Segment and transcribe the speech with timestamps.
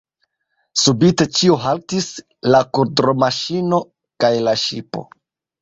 [0.83, 2.07] Subite ĉio haltis:
[2.55, 3.81] la kudromaŝino
[4.27, 5.07] kaj la ŝipo.